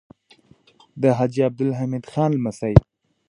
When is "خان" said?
2.11-2.29